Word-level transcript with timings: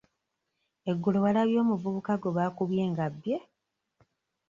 Eggulo 0.91 1.17
walabye 1.25 1.57
omuvubuka 1.63 2.13
gwe 2.17 2.35
baakubye 2.37 2.83
nga 2.91 3.01
abbye? 3.07 3.37